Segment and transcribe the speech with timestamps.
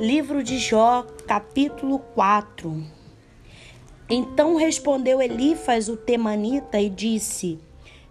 [0.00, 2.82] Livro de Jó, capítulo 4.
[4.08, 7.58] Então respondeu Elifas o temanita e disse: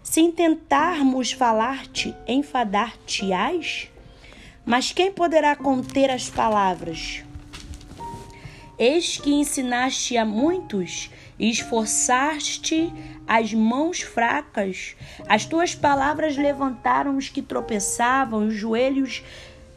[0.00, 3.90] Se intentarmos falar-te, enfadar-te-ás?
[4.64, 7.24] Mas quem poderá conter as palavras?
[8.78, 12.92] Eis que ensinaste a muitos e esforçaste
[13.26, 14.94] as mãos fracas.
[15.28, 19.24] As tuas palavras levantaram os que tropeçavam, os joelhos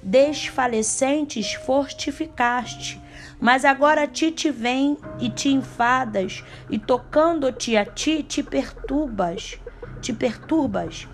[0.04, 3.02] desfalecentes fortificaste.
[3.40, 9.60] Mas agora a ti te vem e te enfadas, e tocando-te a ti te perturbas,
[10.02, 11.08] te perturbas.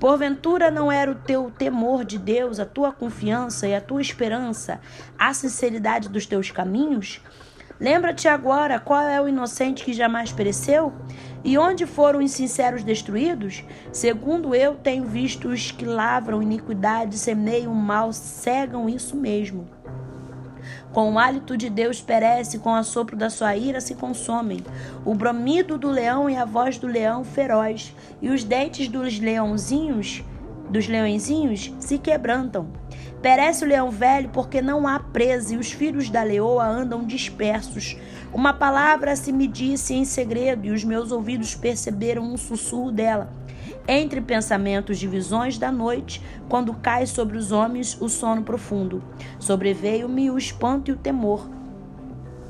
[0.00, 4.80] Porventura não era o teu temor de Deus, a tua confiança e a tua esperança,
[5.18, 7.20] a sinceridade dos teus caminhos?
[7.78, 10.94] Lembra-te agora qual é o inocente que jamais pereceu?
[11.46, 13.62] E onde foram os sinceros destruídos?
[13.92, 19.64] Segundo eu tenho visto os que lavram iniquidade, semeiam mal, cegam isso mesmo.
[20.92, 24.58] Com o hálito de Deus perece, com o sopro da sua ira se consomem.
[25.04, 30.24] O bramido do leão e a voz do leão feroz, e os dentes dos leãozinhos,
[30.70, 32.68] dos leõezinhos, se quebrantam.
[33.22, 37.96] Perece o leão velho porque não há presa e os filhos da leoa andam dispersos.
[38.32, 43.30] Uma palavra se me disse em segredo e os meus ouvidos perceberam um sussurro dela.
[43.88, 49.02] Entre pensamentos de visões da noite, quando cai sobre os homens o sono profundo,
[49.38, 51.55] sobreveio-me o espanto e o temor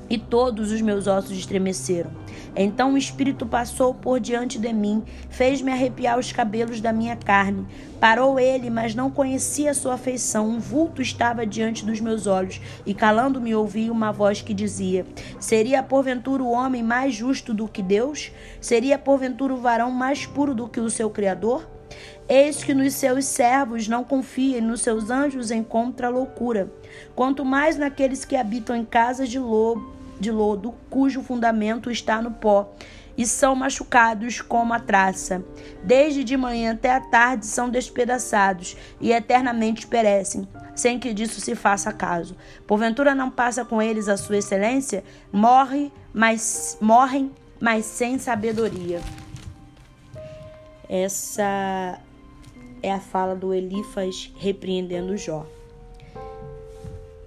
[0.09, 2.11] e todos os meus ossos estremeceram.
[2.55, 7.67] Então o Espírito passou por diante de mim, fez-me arrepiar os cabelos da minha carne.
[8.01, 10.49] Parou ele, mas não conhecia sua feição.
[10.49, 15.05] Um vulto estava diante dos meus olhos, e calando-me ouvi uma voz que dizia:
[15.39, 18.31] Seria porventura o homem mais justo do que Deus?
[18.61, 21.77] Seria porventura o varão mais puro do que o seu Criador?
[22.29, 26.73] Eis que nos seus servos não confia e nos seus anjos encontra loucura.
[27.15, 32.31] Quanto mais naqueles que habitam em casas de lobo, de lodo, cujo fundamento está no
[32.31, 32.73] pó,
[33.17, 35.43] e são machucados como a traça.
[35.83, 41.55] Desde de manhã até a tarde são despedaçados e eternamente perecem, sem que disso se
[41.55, 42.37] faça caso.
[42.67, 45.03] Porventura não passa com eles a sua excelência?
[45.33, 47.31] Morre, mas morrem,
[47.61, 49.01] mas sem sabedoria.
[50.89, 51.99] Essa
[52.83, 55.47] é a fala do Elifas repreendendo Jó.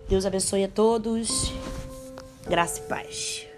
[0.07, 1.53] Deus abençoe a todos.
[2.47, 3.48] Graça e paz.